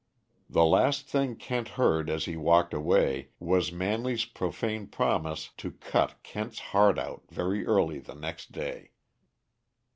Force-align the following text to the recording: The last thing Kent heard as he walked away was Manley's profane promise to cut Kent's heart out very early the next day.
The 0.49 0.65
last 0.65 1.07
thing 1.07 1.35
Kent 1.35 1.67
heard 1.77 2.09
as 2.09 2.25
he 2.25 2.35
walked 2.35 2.73
away 2.73 3.29
was 3.37 3.71
Manley's 3.71 4.25
profane 4.25 4.87
promise 4.87 5.51
to 5.57 5.73
cut 5.73 6.15
Kent's 6.23 6.57
heart 6.73 6.97
out 6.97 7.25
very 7.29 7.67
early 7.67 7.99
the 7.99 8.15
next 8.15 8.51
day. 8.51 8.93